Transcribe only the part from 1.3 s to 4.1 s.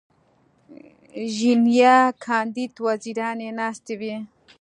ژینینه کاندید وزیرانې ناستې